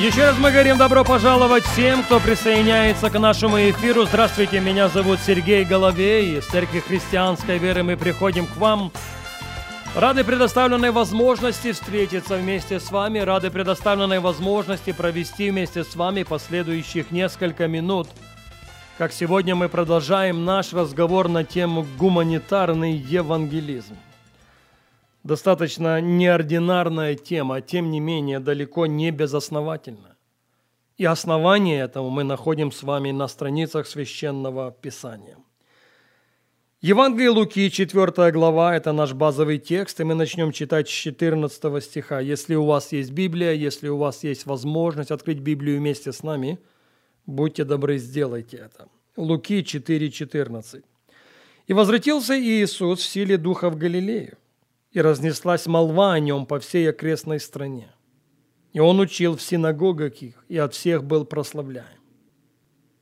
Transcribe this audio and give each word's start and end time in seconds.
Еще 0.00 0.22
раз 0.22 0.38
мы 0.38 0.50
говорим 0.50 0.78
добро 0.78 1.04
пожаловать 1.04 1.62
всем, 1.62 2.02
кто 2.02 2.20
присоединяется 2.20 3.10
к 3.10 3.18
нашему 3.18 3.58
эфиру. 3.58 4.06
Здравствуйте, 4.06 4.58
меня 4.58 4.88
зовут 4.88 5.20
Сергей 5.20 5.62
Головей. 5.62 6.38
Из 6.38 6.46
Церкви 6.46 6.80
Христианской 6.80 7.58
Веры 7.58 7.82
мы 7.82 7.98
приходим 7.98 8.46
к 8.46 8.56
вам. 8.56 8.92
Рады 9.94 10.24
предоставленной 10.24 10.90
возможности 10.90 11.72
встретиться 11.72 12.38
вместе 12.38 12.80
с 12.80 12.90
вами, 12.90 13.18
рады 13.18 13.50
предоставленной 13.50 14.20
возможности 14.20 14.92
провести 14.92 15.50
вместе 15.50 15.84
с 15.84 15.94
вами 15.94 16.22
последующих 16.22 17.10
несколько 17.10 17.68
минут. 17.68 18.08
Как 18.96 19.12
сегодня 19.12 19.54
мы 19.54 19.68
продолжаем 19.68 20.46
наш 20.46 20.72
разговор 20.72 21.28
на 21.28 21.44
тему 21.44 21.86
гуманитарный 21.98 22.94
евангелизм. 22.96 23.98
Достаточно 25.22 26.00
неординарная 26.00 27.14
тема, 27.14 27.56
а 27.56 27.60
тем 27.60 27.90
не 27.90 28.00
менее 28.00 28.40
далеко 28.40 28.86
не 28.86 29.10
безосновательна. 29.10 30.16
И 30.96 31.04
основание 31.04 31.80
этому 31.80 32.10
мы 32.10 32.24
находим 32.24 32.72
с 32.72 32.82
вами 32.82 33.10
на 33.10 33.28
страницах 33.28 33.86
Священного 33.86 34.70
Писания. 34.70 35.36
Евангелие 36.82 37.28
Луки, 37.28 37.70
4 37.70 38.32
глава, 38.32 38.74
это 38.74 38.92
наш 38.92 39.12
базовый 39.12 39.58
текст, 39.58 40.00
и 40.00 40.04
мы 40.04 40.14
начнем 40.14 40.50
читать 40.50 40.88
с 40.88 40.92
14 40.92 41.84
стиха. 41.84 42.20
Если 42.20 42.54
у 42.54 42.64
вас 42.64 42.92
есть 42.92 43.12
Библия, 43.12 43.52
если 43.52 43.88
у 43.88 43.98
вас 43.98 44.24
есть 44.24 44.46
возможность 44.46 45.10
открыть 45.10 45.40
Библию 45.40 45.78
вместе 45.78 46.12
с 46.12 46.22
нами, 46.22 46.58
будьте 47.26 47.64
добры, 47.64 47.98
сделайте 47.98 48.56
это. 48.56 48.88
Луки 49.16 49.60
4,14. 49.60 50.82
«И 51.66 51.74
возвратился 51.74 52.40
Иисус 52.40 53.00
в 53.00 53.06
силе 53.06 53.36
Духа 53.36 53.68
в 53.68 53.76
Галилею, 53.76 54.38
и 54.92 55.00
разнеслась 55.00 55.66
молва 55.66 56.14
о 56.14 56.20
нем 56.20 56.46
по 56.46 56.58
всей 56.58 56.90
окрестной 56.90 57.40
стране. 57.40 57.90
И 58.72 58.80
он 58.80 59.00
учил 59.00 59.36
в 59.36 59.42
синагогах 59.42 60.22
их, 60.22 60.44
и 60.48 60.56
от 60.56 60.74
всех 60.74 61.04
был 61.04 61.24
прославляем. 61.24 62.00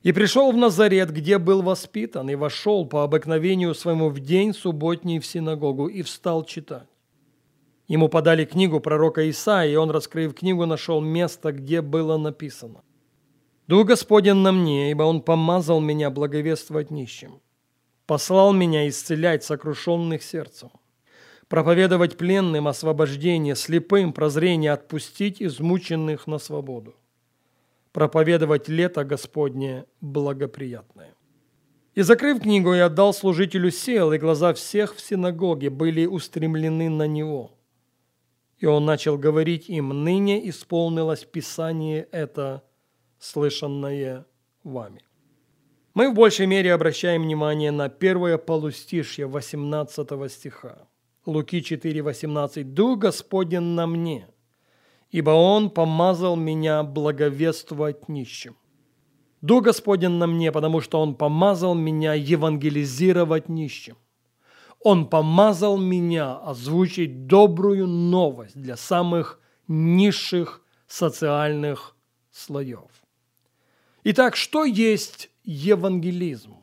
И 0.01 0.13
пришел 0.13 0.51
в 0.51 0.57
Назарет, 0.57 1.11
где 1.11 1.37
был 1.37 1.61
воспитан, 1.61 2.29
и 2.29 2.35
вошел 2.35 2.85
по 2.85 3.03
обыкновению 3.03 3.75
своему 3.75 4.09
в 4.09 4.19
день 4.19 4.53
субботний 4.53 5.19
в 5.19 5.25
синагогу, 5.25 5.87
и 5.87 6.01
встал 6.03 6.45
читать. 6.45 6.87
Ему 7.87 8.07
подали 8.07 8.45
книгу 8.45 8.79
пророка 8.79 9.29
Исаия, 9.29 9.73
и 9.73 9.75
он, 9.75 9.89
раскрыв 9.89 10.35
книгу, 10.35 10.65
нашел 10.65 11.01
место, 11.01 11.51
где 11.51 11.81
было 11.81 12.17
написано. 12.17 12.81
«Дух 13.67 13.87
Господень 13.87 14.35
на 14.35 14.51
мне, 14.51 14.91
ибо 14.91 15.03
Он 15.03 15.21
помазал 15.21 15.79
меня 15.79 16.09
благовествовать 16.09 16.91
нищим, 16.91 17.41
послал 18.05 18.53
меня 18.53 18.87
исцелять 18.87 19.43
сокрушенных 19.43 20.23
сердцем, 20.23 20.69
проповедовать 21.49 22.15
пленным 22.15 22.67
освобождение, 22.67 23.55
слепым 23.55 24.13
прозрение 24.13 24.71
отпустить 24.71 25.41
измученных 25.41 26.27
на 26.27 26.37
свободу, 26.37 26.95
проповедовать 27.91 28.69
лето 28.69 29.03
Господне 29.03 29.85
благоприятное. 29.99 31.15
И, 31.95 32.01
закрыв 32.03 32.41
книгу, 32.41 32.73
я 32.73 32.85
отдал 32.85 33.13
служителю 33.13 33.71
сел, 33.71 34.13
и 34.13 34.19
глаза 34.19 34.53
всех 34.53 34.95
в 34.95 35.01
синагоге 35.01 35.71
были 35.71 36.05
устремлены 36.05 36.87
на 36.87 37.07
него. 37.07 37.57
И 38.59 38.67
он 38.67 38.85
начал 38.85 39.17
говорить 39.17 39.69
им, 39.69 39.89
ныне 40.03 40.47
исполнилось 40.49 41.25
Писание 41.25 42.07
это, 42.11 42.63
слышанное 43.17 44.25
вами. 44.63 45.01
Мы 45.95 46.11
в 46.11 46.13
большей 46.13 46.45
мере 46.45 46.73
обращаем 46.73 47.23
внимание 47.23 47.71
на 47.71 47.89
первое 47.89 48.37
полустишье 48.37 49.25
18 49.25 50.31
стиха. 50.31 50.88
Луки 51.25 51.59
4,18. 51.59 52.63
«Дух 52.63 52.99
Господень 52.99 53.61
на 53.61 53.87
мне, 53.87 54.27
ибо 55.11 55.31
Он 55.31 55.69
помазал 55.69 56.35
меня 56.35 56.83
благовествовать 56.83 58.09
нищим». 58.09 58.55
Дух 59.41 59.63
Господень 59.63 60.11
на 60.11 60.27
мне, 60.27 60.51
потому 60.51 60.81
что 60.81 60.99
Он 60.99 61.15
помазал 61.15 61.73
меня 61.73 62.13
евангелизировать 62.13 63.47
нищим. 63.47 63.95
Он 64.81 65.07
помазал 65.07 65.77
меня 65.77 66.37
озвучить 66.37 67.27
добрую 67.27 67.87
новость 67.87 68.55
для 68.55 68.77
самых 68.77 69.39
низших 69.67 70.61
социальных 70.87 71.95
слоев. 72.31 72.89
Итак, 74.03 74.35
что 74.35 74.63
есть 74.63 75.29
евангелизм? 75.43 76.55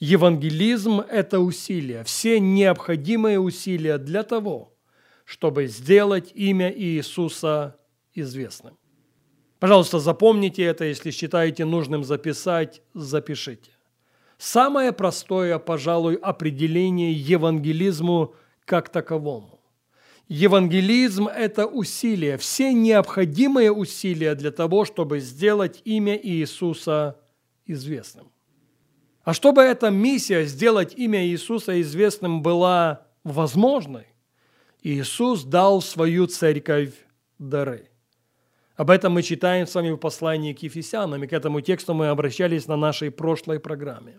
Евангелизм– 0.00 1.00
это 1.10 1.40
усилия, 1.40 2.04
все 2.04 2.38
необходимые 2.38 3.40
усилия 3.40 3.98
для 3.98 4.22
того, 4.22 4.76
чтобы 5.24 5.66
сделать 5.66 6.30
имя 6.34 6.72
Иисуса 6.72 7.76
известным. 8.14 8.78
Пожалуйста, 9.58 9.98
запомните 9.98 10.62
это, 10.62 10.84
если 10.84 11.10
считаете 11.10 11.64
нужным 11.64 12.04
записать, 12.04 12.80
запишите. 12.94 13.72
Самое 14.38 14.92
простое, 14.92 15.58
пожалуй, 15.58 16.14
определение 16.14 17.12
евангелизму 17.12 18.36
как 18.64 18.90
таковому. 18.90 19.60
Евангелизм– 20.28 21.26
это 21.26 21.66
усилия, 21.66 22.36
все 22.36 22.72
необходимые 22.72 23.72
усилия 23.72 24.36
для 24.36 24.52
того, 24.52 24.84
чтобы 24.84 25.18
сделать 25.18 25.82
имя 25.84 26.16
Иисуса 26.16 27.18
известным. 27.66 28.30
А 29.28 29.34
чтобы 29.34 29.60
эта 29.60 29.90
миссия 29.90 30.46
сделать 30.46 30.94
имя 30.96 31.22
Иисуса 31.26 31.78
известным 31.82 32.40
была 32.40 33.02
возможной, 33.24 34.06
Иисус 34.82 35.44
дал 35.44 35.82
свою 35.82 36.26
церковь 36.28 36.94
дары. 37.38 37.90
Об 38.76 38.88
этом 38.88 39.12
мы 39.12 39.22
читаем 39.22 39.66
с 39.66 39.74
вами 39.74 39.90
в 39.90 39.98
послании 39.98 40.54
к 40.54 40.62
Ефесянам, 40.62 41.22
и 41.22 41.26
к 41.26 41.34
этому 41.34 41.60
тексту 41.60 41.92
мы 41.92 42.08
обращались 42.08 42.66
на 42.68 42.76
нашей 42.76 43.10
прошлой 43.10 43.60
программе. 43.60 44.18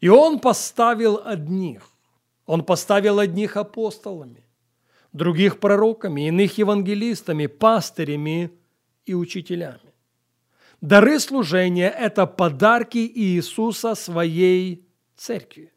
И 0.00 0.08
Он 0.08 0.38
поставил 0.38 1.20
одних. 1.22 1.82
Он 2.46 2.64
поставил 2.64 3.18
одних 3.18 3.58
апостолами, 3.58 4.46
других 5.12 5.60
пророками, 5.60 6.28
иных 6.28 6.56
евангелистами, 6.56 7.48
пастырями 7.48 8.50
и 9.04 9.12
учителями. 9.12 9.91
Дары 10.82 11.20
служения– 11.20 11.88
это 11.98 12.26
подарки 12.26 12.98
Иисуса 12.98 13.94
своей 13.94 14.84
церкви. 15.16 15.72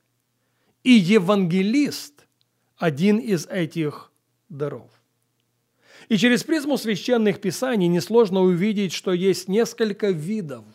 И 0.83 0.93
евангелист– 0.93 2.25
один 2.77 3.19
из 3.19 3.45
этих 3.45 4.11
даров. 4.49 4.89
И 6.09 6.17
через 6.17 6.43
призму 6.43 6.77
священных 6.77 7.39
писаний 7.39 7.87
несложно 7.87 8.41
увидеть, 8.41 8.93
что 8.93 9.13
есть 9.13 9.47
несколько 9.47 10.09
видов, 10.09 10.65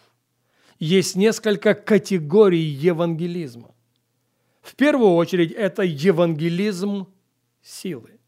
есть 0.79 1.17
несколько 1.17 1.75
категорий 1.75 2.63
евангелизма. 2.63 3.75
В 4.63 4.77
первую 4.77 5.15
очередь 5.15 5.51
это 5.51 5.83
евангелизм 5.83 7.09
силы. 7.63 8.21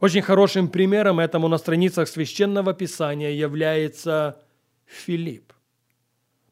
Очень 0.00 0.22
хорошим 0.22 0.68
примером 0.68 1.20
этому 1.20 1.46
на 1.46 1.56
страницах 1.56 2.08
священного 2.08 2.74
писания 2.74 3.30
является 3.30 4.43
Филипп. 4.86 5.52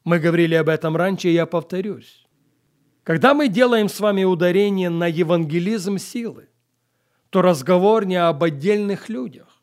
Мы 0.05 0.19
говорили 0.19 0.55
об 0.55 0.69
этом 0.69 0.97
раньше, 0.97 1.29
и 1.29 1.33
я 1.33 1.47
повторюсь. 1.47 2.27
Когда 3.05 3.35
мы 3.35 3.49
делаем 3.49 3.89
с 3.89 4.01
вами 4.01 4.25
ударение 4.25 4.91
на 4.91 5.07
евангелизм 5.07 5.99
силы, 5.99 6.49
то 7.31 7.43
разговор 7.43 8.05
не 8.05 8.17
об 8.17 8.43
отдельных 8.43 9.09
людях. 9.09 9.63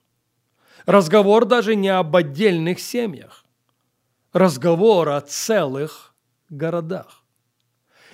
Разговор 0.86 1.45
даже 1.45 1.75
не 1.75 1.89
об 1.89 2.16
отдельных 2.16 2.80
семьях. 2.80 3.45
Разговор 4.33 5.10
о 5.10 5.22
целых 5.22 6.13
городах. 6.50 7.24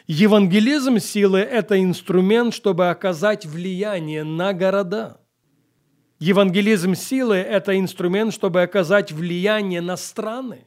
Евангелизм 0.07 0.99
силы– 0.99 1.39
это 1.39 1.81
инструмент, 1.81 2.53
чтобы 2.53 2.89
оказать 2.89 3.45
влияние 3.45 4.23
на 4.23 4.53
города– 4.53 5.21
Евангелизм 6.25 6.95
силы– 6.95 7.35
это 7.37 7.77
инструмент, 7.77 8.33
чтобы 8.33 8.63
оказать 8.63 9.11
влияние 9.11 9.79
на 9.79 9.95
страны. 9.95 10.65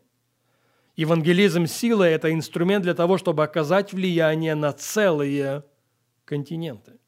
Евангелизм 0.94 1.66
силы– 1.66 2.06
это 2.06 2.32
инструмент 2.32 2.84
для 2.84 2.94
того, 2.94 3.18
чтобы 3.18 3.42
оказать 3.42 3.92
влияние 3.92 4.54
на 4.54 4.72
целые 4.72 5.64
континенты. 6.24 7.00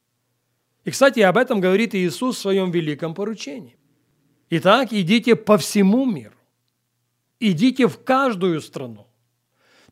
И, 0.85 0.91
кстати, 0.91 1.21
об 1.21 1.37
этом 1.37 1.61
говорит 1.61 1.95
Иисус 1.95 2.39
в 2.39 2.41
своем 2.41 2.73
великом 2.73 3.15
поручении. 3.15 3.77
Итак, 4.51 4.89
идите 4.93 5.37
по 5.37 5.57
всему 5.57 6.05
миру. 6.05 6.35
Идите 7.39 7.87
в 7.87 8.03
каждую 8.03 8.61
страну. 8.63 9.07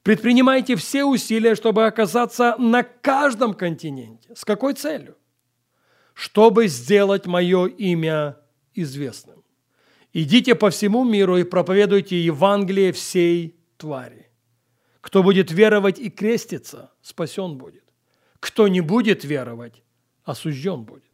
Предпринимайте 0.02 0.74
все 0.74 1.04
усилия, 1.04 1.54
чтобы 1.54 1.86
оказаться 1.86 2.56
на 2.58 2.82
каждом 2.82 3.54
континенте. 3.54 4.34
С 4.34 4.44
какой 4.44 4.74
целью? 4.74 5.16
Чтобы 6.12 6.66
сделать 6.66 7.26
мое 7.26 7.66
имя 7.66 8.36
известным. 8.82 9.42
Идите 10.12 10.54
по 10.54 10.70
всему 10.70 11.04
миру 11.04 11.36
и 11.36 11.44
проповедуйте 11.44 12.22
Евангелие 12.24 12.92
всей 12.92 13.56
твари. 13.76 14.30
Кто 15.00 15.22
будет 15.22 15.50
веровать 15.50 15.98
и 15.98 16.10
креститься, 16.10 16.92
спасен 17.02 17.56
будет. 17.56 17.84
Кто 18.40 18.68
не 18.68 18.80
будет 18.80 19.24
веровать, 19.24 19.82
осужден 20.24 20.84
будет. 20.84 21.04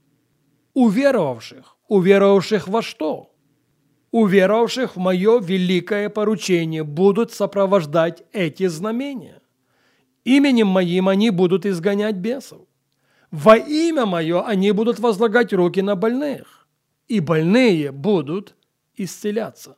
Уверовавших, 0.74 1.76
уверовавших 1.88 2.68
во 2.68 2.82
что? 2.82 3.34
Уверовавших 4.10 4.96
в 4.96 4.98
мое 4.98 5.40
великое 5.40 6.08
поручение 6.08 6.84
будут 6.84 7.32
сопровождать 7.32 8.22
эти 8.32 8.66
знамения. 8.66 9.40
Именем 10.24 10.68
моим 10.68 11.08
они 11.08 11.30
будут 11.30 11.66
изгонять 11.66 12.16
бесов. 12.16 12.66
Во 13.30 13.56
имя 13.56 14.06
мое 14.06 14.46
они 14.46 14.70
будут 14.72 15.00
возлагать 15.00 15.52
руки 15.52 15.82
на 15.82 15.96
больных, 15.96 16.63
и 17.08 17.20
больные 17.20 17.92
будут 17.92 18.54
исцеляться. 18.96 19.76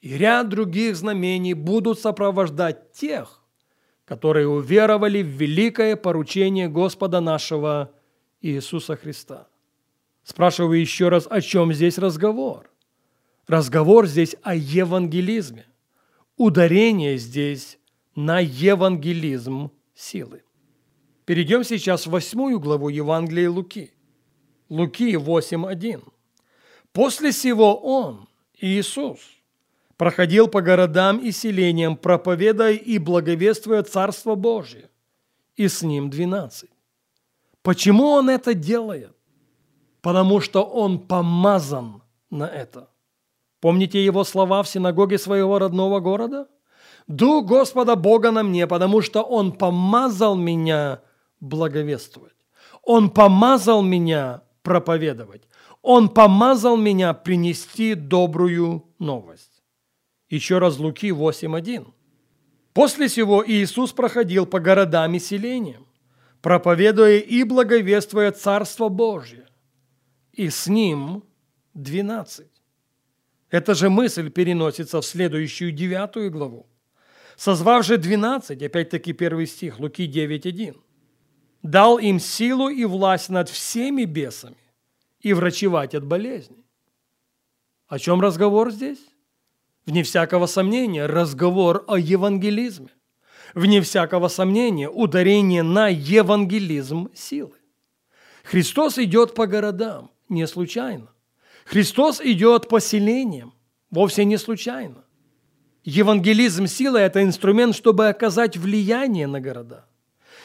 И 0.00 0.16
ряд 0.16 0.48
других 0.48 0.96
знамений 0.96 1.54
будут 1.54 1.98
сопровождать 1.98 2.92
тех, 2.92 3.42
которые 4.04 4.48
уверовали 4.48 5.22
в 5.22 5.26
великое 5.26 5.96
поручение 5.96 6.68
Господа 6.68 7.20
нашего 7.20 7.92
Иисуса 8.40 8.96
Христа. 8.96 9.48
Спрашиваю 10.22 10.80
еще 10.80 11.08
раз, 11.08 11.26
о 11.28 11.40
чем 11.40 11.72
здесь 11.72 11.98
разговор? 11.98 12.70
Разговор 13.46 14.06
здесь 14.06 14.36
о 14.42 14.54
евангелизме. 14.54 15.66
Ударение 16.36 17.16
здесь 17.16 17.78
на 18.14 18.38
евангелизм 18.38 19.70
силы. 19.94 20.42
Перейдем 21.24 21.64
сейчас 21.64 22.06
в 22.06 22.10
восьмую 22.10 22.60
главу 22.60 22.88
Евангелия 22.88 23.50
Луки. 23.50 23.92
Луки 24.68 25.14
8.1. 25.14 26.02
После 26.92 27.32
сего 27.32 27.76
Он, 27.76 28.28
Иисус, 28.60 29.18
проходил 29.96 30.48
по 30.48 30.60
городам 30.60 31.18
и 31.18 31.30
селениям, 31.32 31.96
проповедуя 31.96 32.72
и 32.72 32.98
благовествуя 32.98 33.82
Царство 33.82 34.34
Божие, 34.34 34.90
и 35.56 35.68
с 35.68 35.82
Ним 35.82 36.10
двенадцать. 36.10 36.70
Почему 37.62 38.06
Он 38.06 38.30
это 38.30 38.54
делает? 38.54 39.14
Потому 40.00 40.40
что 40.40 40.62
Он 40.62 40.98
помазан 40.98 42.02
на 42.30 42.46
это– 42.46 42.88
Помните 43.60 44.04
его 44.04 44.24
слова 44.24 44.62
в 44.62 44.68
синагоге 44.68 45.18
своего 45.18 45.58
родного 45.58 46.00
города? 46.00 46.46
«Дух 47.06 47.46
Господа 47.46 47.96
Бога 47.96 48.30
на 48.30 48.42
мне, 48.42 48.66
потому 48.66 49.00
что 49.00 49.22
Он 49.22 49.52
помазал 49.52 50.36
меня 50.36 51.00
благовествовать. 51.40 52.34
Он 52.82 53.10
помазал 53.10 53.82
меня 53.82 54.42
проповедовать. 54.62 55.47
Он 55.82 56.08
помазал 56.08 56.76
меня 56.76 57.14
принести 57.14 57.94
добрую 57.94 58.84
новость». 58.98 59.62
Еще 60.28 60.58
раз 60.58 60.78
Луки 60.78 61.10
8.1. 61.10 61.86
После 62.74 63.08
сего 63.08 63.42
Иисус 63.46 63.92
проходил 63.92 64.46
по 64.46 64.60
городам 64.60 65.14
и 65.14 65.18
селениям, 65.18 65.86
проповедуя 66.42 67.18
и 67.18 67.42
благовествуя 67.42 68.30
Царство 68.30 68.88
Божье. 68.88 69.46
И 70.32 70.50
с 70.50 70.66
ним 70.68 71.24
двенадцать. 71.74 72.52
Эта 73.50 73.74
же 73.74 73.88
мысль 73.88 74.30
переносится 74.30 75.00
в 75.00 75.06
следующую 75.06 75.72
девятую 75.72 76.30
главу. 76.30 76.66
Созвав 77.36 77.84
же 77.84 77.96
двенадцать, 77.96 78.62
опять-таки 78.62 79.12
первый 79.12 79.46
стих, 79.46 79.80
Луки 79.80 80.06
9.1, 80.06 80.76
дал 81.62 81.98
им 81.98 82.20
силу 82.20 82.68
и 82.68 82.84
власть 82.84 83.30
над 83.30 83.48
всеми 83.48 84.04
бесами 84.04 84.56
и 85.20 85.32
врачевать 85.32 85.94
от 85.94 86.04
болезней. 86.04 86.64
О 87.86 87.98
чем 87.98 88.20
разговор 88.20 88.70
здесь? 88.70 89.00
Вне 89.86 90.02
всякого 90.02 90.46
сомнения, 90.46 91.06
разговор 91.06 91.84
о 91.88 91.98
евангелизме. 91.98 92.90
Вне 93.54 93.80
всякого 93.80 94.28
сомнения, 94.28 94.90
ударение 94.90 95.62
на 95.62 95.88
евангелизм 95.88 97.08
силы. 97.14 97.54
Христос 98.44 98.98
идет 98.98 99.34
по 99.34 99.46
городам 99.46 100.10
не 100.28 100.46
случайно. 100.46 101.08
Христос 101.64 102.20
идет 102.20 102.68
по 102.68 102.80
селениям, 102.80 103.54
вовсе 103.90 104.24
не 104.24 104.36
случайно. 104.36 105.04
Евангелизм 105.84 106.66
силы– 106.66 106.98
это 107.00 107.22
инструмент, 107.22 107.74
чтобы 107.74 108.08
оказать 108.08 108.56
влияние 108.56 109.26
на 109.26 109.40
города. 109.40 109.86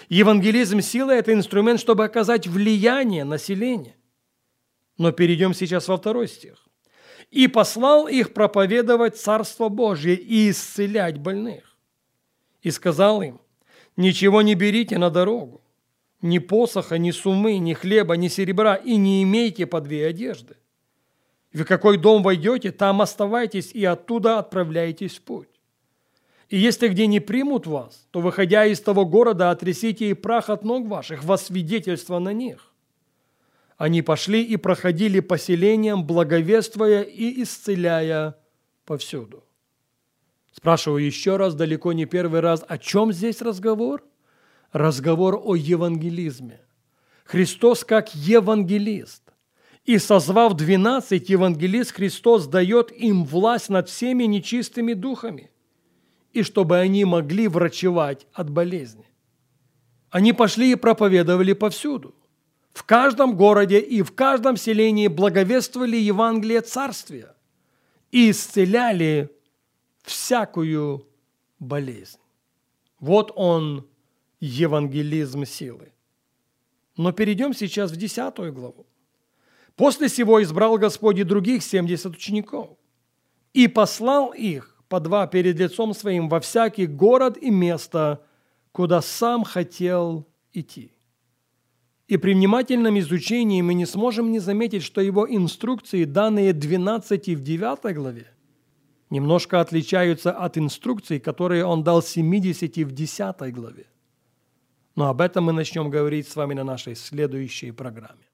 Евангелизм 0.09 0.79
силы– 0.79 1.13
это 1.13 1.33
инструмент, 1.33 1.79
чтобы 1.79 2.05
оказать 2.05 2.47
влияние 2.47 3.23
на 3.23 3.31
населения. 3.31 3.95
Но 4.97 5.11
перейдем 5.11 5.53
сейчас 5.53 5.87
во 5.87 5.97
второй 5.97 6.27
стих. 6.27 6.67
«И 7.31 7.47
послал 7.47 8.07
их 8.07 8.33
проповедовать 8.33 9.17
Царство 9.17 9.69
Божье 9.69 10.15
и 10.15 10.51
исцелять 10.51 11.17
больных. 11.17 11.77
И 12.61 12.71
сказал 12.71 13.21
им, 13.21 13.41
ничего 13.97 14.41
не 14.41 14.55
берите 14.55 14.97
на 14.97 15.09
дорогу, 15.09 15.61
ни 16.21 16.39
посоха, 16.39 16.97
ни 16.97 17.11
сумы, 17.11 17.57
ни 17.57 17.73
хлеба, 17.73 18.15
ни 18.15 18.27
серебра, 18.27 18.75
и 18.75 18.95
не 18.97 19.23
имейте 19.23 19.65
по 19.65 19.81
две 19.81 20.07
одежды 20.07 20.55
в 21.53 21.65
какой 21.65 21.97
дом 21.97 22.23
войдете, 22.23 22.71
там 22.71 23.01
оставайтесь 23.01 23.71
и 23.71 23.85
оттуда 23.85 24.39
отправляйтесь 24.39 25.17
в 25.17 25.21
путь. 25.21 25.49
И 26.49 26.57
если 26.57 26.87
где 26.87 27.07
не 27.07 27.19
примут 27.19 27.67
вас, 27.67 28.07
то, 28.11 28.21
выходя 28.21 28.65
из 28.65 28.81
того 28.81 29.05
города, 29.05 29.51
отрясите 29.51 30.09
и 30.09 30.13
прах 30.13 30.49
от 30.49 30.63
ног 30.63 30.87
ваших 30.87 31.23
во 31.23 31.37
свидетельство 31.37 32.19
на 32.19 32.33
них. 32.33 32.72
Они 33.77 34.01
пошли 34.01 34.43
и 34.43 34.57
проходили 34.57 35.19
поселением, 35.19 36.05
благовествуя 36.05 37.01
и 37.01 37.41
исцеляя 37.43 38.37
повсюду. 38.85 39.43
Спрашиваю 40.51 41.03
еще 41.03 41.37
раз, 41.37 41.55
далеко 41.55 41.93
не 41.93 42.05
первый 42.05 42.39
раз, 42.39 42.63
о 42.67 42.77
чем 42.77 43.11
здесь 43.11 43.41
разговор? 43.41 44.03
Разговор 44.71 45.41
о 45.43 45.55
евангелизме. 45.55 46.61
Христос 47.25 47.83
как 47.83 48.13
евангелист 48.13 49.23
и 49.85 49.97
созвав 49.97 50.53
двенадцать, 50.53 51.29
евангелист 51.29 51.91
Христос 51.91 52.47
дает 52.47 52.91
им 52.91 53.25
власть 53.25 53.69
над 53.69 53.89
всеми 53.89 54.23
нечистыми 54.25 54.93
духами, 54.93 55.51
и 56.31 56.43
чтобы 56.43 56.77
они 56.77 57.05
могли 57.05 57.48
врачевать 57.48 58.27
от 58.33 58.50
болезни. 58.50 59.05
Они 60.09 60.31
пошли 60.31 60.71
и 60.71 60.75
проповедовали 60.75 61.53
повсюду. 61.53 62.15
В 62.74 62.84
каждом 62.84 63.36
городе 63.36 63.80
и 63.80 64.01
в 64.01 64.13
каждом 64.13 64.58
селении 64.58 65.08
благовествовали 65.08 65.98
Евангелие 65.98 66.62
Царствия 66.62 67.36
и 68.12 68.32
исцеляли 68.32 69.30
всякую 70.01 71.08
болезнь. 71.60 72.20
Вот 73.00 73.32
он, 73.36 73.88
евангелизм 74.39 75.46
силы. 75.46 75.92
Но 76.98 77.12
перейдем 77.12 77.53
сейчас 77.53 77.92
в 77.92 77.96
десятую 77.96 78.53
главу. 78.53 78.86
После 79.75 80.10
сего 80.10 80.42
избрал 80.42 80.77
Господь 80.77 81.20
и 81.20 81.24
других 81.24 81.63
семьдесят 81.63 82.15
учеников 82.15 82.77
и 83.53 83.68
послал 83.68 84.32
их 84.32 84.84
по 84.89 85.00
два 85.00 85.27
перед 85.27 85.58
лицом 85.58 85.94
своим 85.94 86.30
во 86.30 86.39
всякий 86.39 86.86
город 86.86 87.38
и 87.38 87.50
место, 87.50 88.24
куда 88.72 89.01
сам 89.01 89.44
хотел 89.44 90.27
идти. 90.53 90.92
И 92.13 92.17
при 92.17 92.36
внимательном 92.36 93.00
изучении 93.00 93.63
мы 93.63 93.74
не 93.74 93.88
сможем 93.88 94.32
не 94.32 94.38
заметить, 94.38 94.84
что 94.84 95.01
его 95.01 95.25
инструкции, 95.27 96.03
данные 96.03 96.53
12 96.53 97.29
в 97.29 97.41
9 97.41 97.96
главе, 97.96 98.27
немножко 99.10 99.60
отличаются 99.60 100.32
от 100.32 100.60
инструкций, 100.60 101.20
которые 101.20 101.65
он 101.65 101.84
дал 101.84 102.03
70 102.03 102.77
в 102.77 102.91
10 102.91 103.51
главе. 103.51 103.88
Но 104.96 105.10
об 105.10 105.22
этом 105.22 105.46
мы 105.46 105.53
начнем 105.53 105.89
говорить 105.89 106.27
с 106.27 106.36
вами 106.36 106.53
на 106.53 106.63
нашей 106.63 106.96
следующей 106.96 107.72
программе. 107.72 108.27